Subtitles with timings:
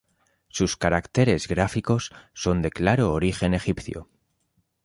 [0.49, 4.09] Sus caracteres gráficos son de claro origen egipcio.